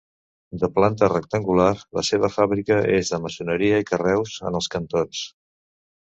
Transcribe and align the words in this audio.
De 0.61 0.67
planta 0.75 1.09
rectangular, 1.11 1.67
la 1.99 2.03
seva 2.07 2.29
fàbrica 2.35 2.77
és 2.93 3.11
de 3.15 3.19
maçoneria 3.25 3.83
i 3.83 3.87
carreus 3.91 4.39
en 4.51 4.57
els 4.61 4.71
cantons. 4.77 5.21